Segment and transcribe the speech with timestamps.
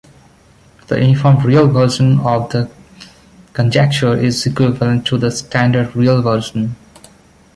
[0.87, 2.71] The uniform real version of the
[3.53, 6.75] conjecture is equivalent to the standard real version.